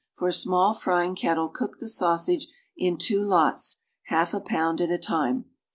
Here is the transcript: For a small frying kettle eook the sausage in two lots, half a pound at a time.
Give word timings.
For 0.15 0.27
a 0.27 0.33
small 0.33 0.73
frying 0.73 1.13
kettle 1.13 1.51
eook 1.51 1.77
the 1.77 1.87
sausage 1.87 2.47
in 2.75 2.97
two 2.97 3.21
lots, 3.21 3.77
half 4.05 4.33
a 4.33 4.39
pound 4.41 4.81
at 4.81 4.89
a 4.89 4.97
time. 4.97 5.45